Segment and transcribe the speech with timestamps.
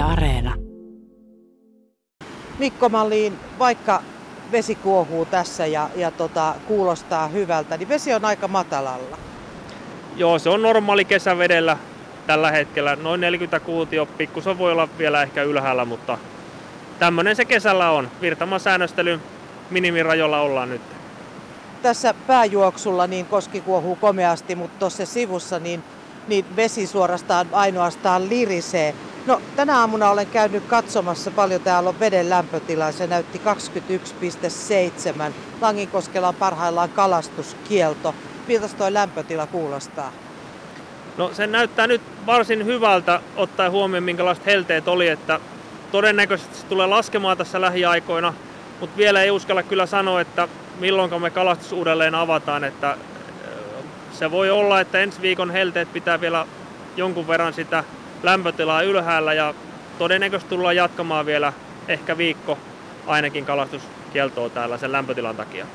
[0.00, 0.54] Yle Areena.
[2.58, 4.02] Mikko Malliin, vaikka
[4.52, 9.18] vesi kuohuu tässä ja, ja tota, kuulostaa hyvältä, niin vesi on aika matalalla.
[10.16, 11.76] Joo, se on normaali kesävedellä
[12.26, 12.96] tällä hetkellä.
[12.96, 16.18] Noin 40 kuutio, pikkusen voi olla vielä ehkä ylhäällä, mutta
[16.98, 18.10] tämmöinen se kesällä on.
[18.20, 19.22] Virtaman säännöstelyn
[19.70, 20.82] minimirajoilla ollaan nyt.
[21.82, 25.82] Tässä pääjuoksulla niin koski kuohuu komeasti, mutta tuossa sivussa niin,
[26.28, 28.94] niin vesi suorastaan ainoastaan lirisee.
[29.26, 32.92] No, tänä aamuna olen käynyt katsomassa paljon täällä on veden lämpötila.
[32.92, 33.40] Se näytti
[35.28, 35.32] 21,7.
[35.60, 38.14] Langinkoskella on parhaillaan kalastuskielto.
[38.48, 40.12] Miltä tuo lämpötila kuulostaa?
[41.16, 45.40] No se näyttää nyt varsin hyvältä ottaen huomioon minkälaiset helteet oli, että
[45.92, 48.34] todennäköisesti se tulee laskemaan tässä lähiaikoina,
[48.80, 52.96] mutta vielä ei uskalla kyllä sanoa, että milloin me kalastus uudelleen avataan, että
[54.12, 56.46] se voi olla, että ensi viikon helteet pitää vielä
[56.96, 57.84] jonkun verran sitä
[58.22, 59.54] lämpötilaa ylhäällä ja
[59.98, 61.52] todennäköisesti tullaan jatkamaan vielä
[61.88, 62.58] ehkä viikko
[63.06, 65.66] ainakin kalastuskieltoa täällä sen lämpötilan takia.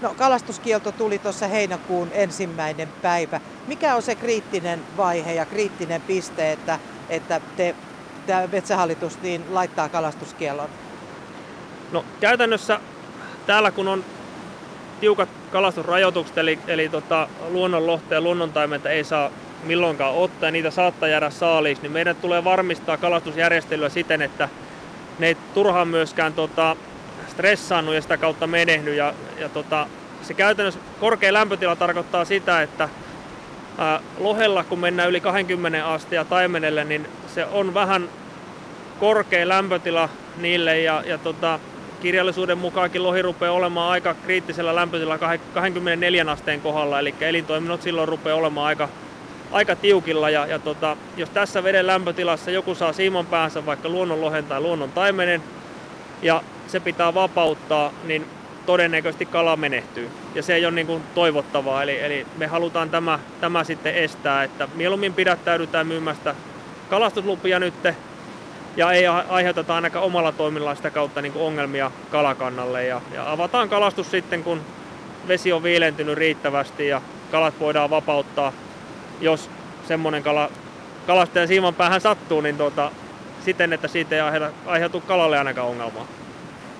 [0.00, 3.40] No kalastuskielto tuli tuossa heinäkuun ensimmäinen päivä.
[3.66, 7.74] Mikä on se kriittinen vaihe ja kriittinen piste, että, että te,
[8.26, 10.68] tämä metsähallitus niin laittaa kalastuskielon?
[11.92, 12.80] No käytännössä
[13.46, 14.04] täällä kun on
[15.00, 19.30] tiukat kalastusrajoitukset, eli, eli tota, luonnonlohta ja luonnontaimenta ei saa
[19.64, 24.48] milloinkaan ottaa ja niitä saattaa jäädä saaliiksi, niin meidän tulee varmistaa kalastusjärjestelyä siten, että
[25.18, 26.76] ne ei turhaan myöskään tota,
[27.28, 28.94] stressaannut ja sitä kautta menehdy.
[28.94, 29.86] Ja, ja tota,
[30.22, 32.88] se käytännössä korkea lämpötila tarkoittaa sitä, että
[33.78, 38.08] ää, lohella kun mennään yli 20 astia taimenelle, niin se on vähän
[39.00, 41.60] korkea lämpötila niille ja, ja tota,
[42.02, 48.36] kirjallisuuden mukaankin lohi rupeaa olemaan aika kriittisellä lämpötilalla 24 asteen kohdalla, eli elintoiminnot silloin rupeaa
[48.36, 48.88] olemaan aika,
[49.52, 50.30] aika tiukilla.
[50.30, 54.92] Ja, ja tota, jos tässä veden lämpötilassa joku saa siiman päänsä vaikka luonnonlohen tai luonnon
[54.92, 55.42] taimenen,
[56.22, 58.26] ja se pitää vapauttaa, niin
[58.66, 60.10] todennäköisesti kala menehtyy.
[60.34, 64.42] Ja se ei ole niin kuin toivottavaa, eli, eli me halutaan tämä, tämä sitten estää,
[64.42, 66.34] että mieluummin pidättäydytään myymästä
[66.90, 67.74] kalastuslupia nyt
[68.76, 72.84] ja ei aiheuteta ainakaan omalla toiminnalla sitä kautta niin kuin ongelmia kalakannalle.
[72.84, 74.60] Ja, ja avataan kalastus sitten, kun
[75.28, 78.52] vesi on viilentynyt riittävästi ja kalat voidaan vapauttaa.
[79.20, 79.50] Jos
[79.88, 80.50] semmoinen kala,
[81.06, 82.90] kalastajan siiman päähän sattuu, niin tuota,
[83.44, 84.20] siten, että siitä ei
[84.66, 86.06] aiheutu kalalle ainakaan ongelmaa.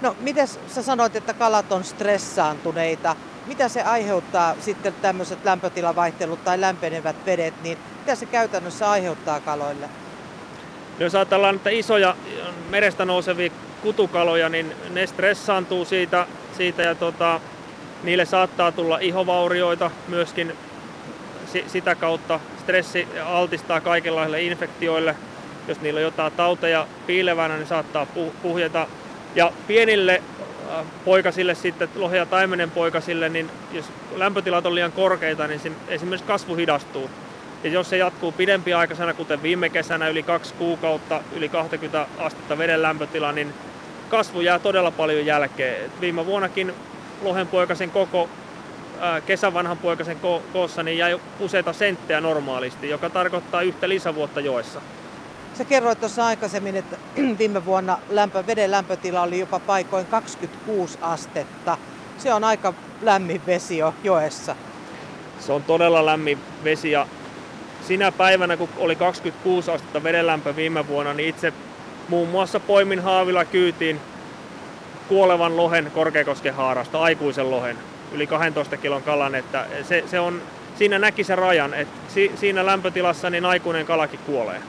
[0.00, 3.16] No, miten sä sanoit, että kalat on stressaantuneita?
[3.46, 9.88] Mitä se aiheuttaa sitten tämmöiset lämpötilavaihtelut tai lämpenevät vedet, niin mitä se käytännössä aiheuttaa kaloille?
[10.98, 12.16] Jos ajatellaan, että isoja
[12.70, 13.50] merestä nousevia
[13.82, 17.40] kutukaloja, niin ne stressaantuu siitä, siitä ja tota,
[18.02, 20.52] niille saattaa tulla ihovaurioita myöskin
[21.66, 22.40] sitä kautta.
[22.60, 25.16] Stressi altistaa kaikenlaisille infektioille.
[25.68, 28.06] Jos niillä on jotain tauteja piilevänä, niin saattaa
[28.42, 28.86] puhjeta.
[29.34, 30.22] Ja pienille
[30.70, 33.84] äh, poikasille sitten, lohja taimenen poikasille, niin jos
[34.16, 37.10] lämpötilat on liian korkeita, niin esimerkiksi kasvu hidastuu.
[37.64, 42.82] Ja jos se jatkuu pidempiaikaisena, kuten viime kesänä yli kaksi kuukautta, yli 20 astetta veden
[42.82, 43.54] lämpötila, niin
[44.08, 45.90] kasvu jää todella paljon jälkeen.
[46.00, 46.74] Viime vuonnakin
[47.22, 48.28] lohenpoikasen koko
[49.26, 54.80] kesävanhan poikasen ko- koossa niin jäi useita senttejä normaalisti, joka tarkoittaa yhtä lisävuotta joessa.
[55.58, 56.96] Sä kerroit tuossa aikaisemmin, että
[57.38, 61.78] viime vuonna lämpö, veden lämpötila oli jopa paikoin 26 astetta.
[62.18, 64.56] Se on aika lämmin vesi jo joessa.
[65.40, 67.06] Se on todella lämmin vesi ja
[67.88, 71.52] sinä päivänä, kun oli 26 astetta vedenlämpö viime vuonna, niin itse
[72.08, 74.00] muun muassa poimin haavilla kyytiin
[75.08, 77.76] kuolevan lohen Korkeakosken haarasta, aikuisen lohen,
[78.12, 80.42] yli 12 kilon kalan, että se, se on,
[80.78, 84.62] siinä näki sen rajan, että si, siinä lämpötilassa niin aikuinen kalakin kuolee.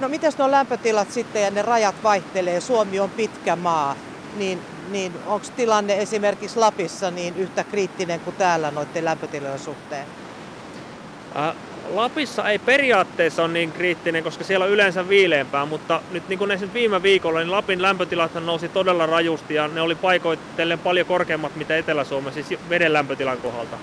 [0.00, 2.60] No miten nuo lämpötilat sitten ja ne rajat vaihtelee?
[2.60, 3.96] Suomi on pitkä maa,
[4.36, 4.60] niin,
[4.90, 10.06] niin onko tilanne esimerkiksi Lapissa niin yhtä kriittinen kuin täällä noiden lämpötilojen suhteen?
[11.36, 11.54] Äh,
[11.94, 16.50] Lapissa ei periaatteessa ole niin kriittinen, koska siellä on yleensä viileämpää, mutta nyt niin kuin
[16.50, 21.56] esimerkiksi viime viikolla, niin Lapin lämpötilat nousi todella rajusti ja ne oli paikoitellen paljon korkeammat
[21.56, 23.76] mitä Etelä-Suomessa, siis veden lämpötilan kohdalta.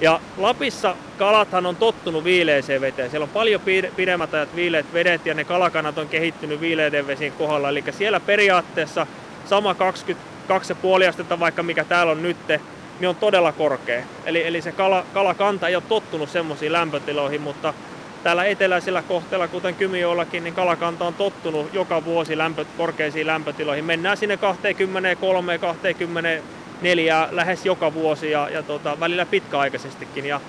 [0.00, 3.10] Ja Lapissa kalathan on tottunut viileeseen veteen.
[3.10, 3.60] Siellä on paljon
[3.96, 7.68] pidemmät ajat viileät vedet ja ne kalakannat on kehittynyt viileiden vesien kohdalla.
[7.68, 9.06] Eli siellä periaatteessa
[9.46, 12.60] sama 22,5 astetta vaikka mikä täällä on nytte,
[13.00, 14.02] niin on todella korkea.
[14.24, 17.74] Eli, eli se kala, kalakanta ei ole tottunut semmoisiin lämpötiloihin, mutta
[18.22, 23.84] täällä eteläisillä kohteilla, kuten Kymijoellakin, niin kalakanta on tottunut joka vuosi lämpö, korkeisiin lämpötiloihin.
[23.84, 30.26] Mennään sinne 23, 24 lähes joka vuosi ja, ja tota, välillä pitkäaikaisestikin.
[30.26, 30.40] Ja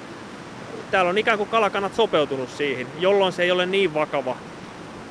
[0.92, 4.38] täällä on ikään kuin kalakannat sopeutunut siihen, jolloin se ei ole niin vakava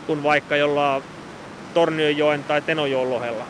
[0.06, 1.02] kuin vaikka jollain
[1.74, 3.44] Tornionjoen tai Tenojoen lohella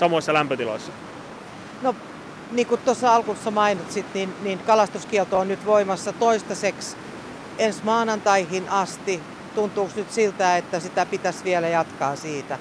[0.00, 0.92] samoissa lämpötiloissa.
[2.50, 6.96] Niin kuin tuossa alkussa mainitsit, niin, niin kalastuskielto on nyt voimassa toistaiseksi
[7.58, 9.20] ensi maanantaihin asti.
[9.54, 12.58] Tuntuuko nyt siltä, että sitä pitäisi vielä jatkaa siitä?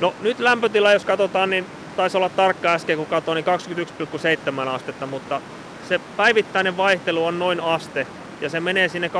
[0.00, 1.66] No nyt lämpötila, jos katsotaan, niin
[1.96, 3.44] taisi olla tarkka äsken, kun katsoin, niin
[4.64, 5.40] 21,7 astetta, mutta
[5.88, 8.06] se päivittäinen vaihtelu on noin aste
[8.40, 9.14] ja se menee sinne 22,5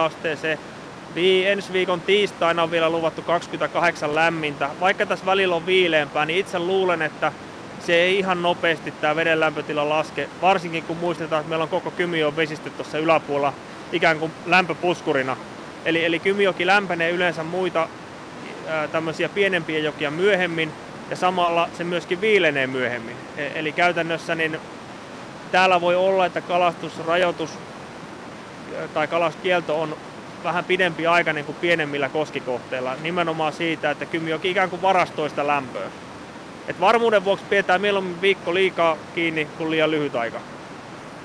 [0.00, 0.58] asteeseen.
[1.14, 4.70] Niin, ensi viikon tiistaina on vielä luvattu 28 lämmintä.
[4.80, 7.32] Vaikka tässä välillä on viileämpää, niin itse luulen, että
[7.86, 11.90] se ei ihan nopeasti tämä veden lämpötila laske, varsinkin kun muistetaan, että meillä on koko
[11.90, 13.52] Kymijoen vesistö tuossa yläpuolella
[13.92, 15.36] ikään kuin lämpöpuskurina.
[15.84, 17.88] Eli, eli Kymijoki lämpenee yleensä muita
[18.68, 20.72] ää, tämmöisiä pienempiä jokia myöhemmin
[21.10, 23.16] ja samalla se myöskin viilenee myöhemmin.
[23.36, 24.60] E, eli käytännössä niin
[25.52, 27.50] täällä voi olla, että kalastusrajoitus
[28.94, 29.96] tai kalastuskielto on
[30.44, 32.96] vähän pidempi aikainen kuin pienemmillä koskikohteilla.
[33.02, 35.90] Nimenomaan siitä, että Kymijoki ikään kuin varastoi sitä lämpöä.
[36.68, 40.40] Et varmuuden vuoksi pidetään mieluummin viikko liikaa kiinni kuin liian lyhyt aika.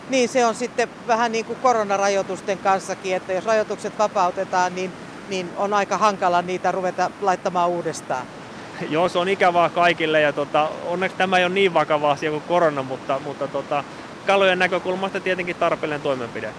[0.09, 4.91] Niin, se on sitten vähän niin kuin koronarajoitusten kanssakin, että jos rajoitukset vapautetaan, niin,
[5.29, 8.25] niin on aika hankala niitä ruveta laittamaan uudestaan.
[8.89, 12.43] Joo, se on ikävää kaikille ja tota, onneksi tämä ei ole niin vakava asia kuin
[12.47, 13.83] korona, mutta, mutta tota,
[14.27, 16.53] kalojen näkökulmasta tietenkin tarpeellinen toimenpide.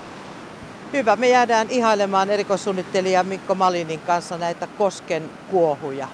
[0.93, 6.09] Hyvä, me jäädään ihailemaan erikoissuunnittelija Mikko Malinin kanssa näitä kosken kuohuja.